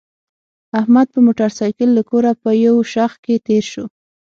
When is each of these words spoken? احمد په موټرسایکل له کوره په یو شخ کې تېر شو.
احمد 0.79 1.07
په 1.13 1.19
موټرسایکل 1.25 1.89
له 1.97 2.03
کوره 2.09 2.31
په 2.43 2.49
یو 2.65 2.75
شخ 2.93 3.11
کې 3.23 3.35
تېر 3.47 3.63
شو. 3.71 3.85